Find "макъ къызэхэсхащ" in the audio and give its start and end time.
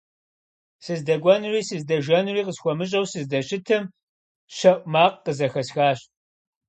4.93-5.99